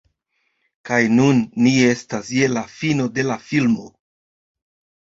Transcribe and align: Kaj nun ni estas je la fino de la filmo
Kaj 0.89 0.97
nun 1.17 1.43
ni 1.67 1.75
estas 1.91 2.33
je 2.39 2.51
la 2.55 2.65
fino 2.79 3.07
de 3.21 3.31
la 3.33 3.39
filmo 3.53 3.89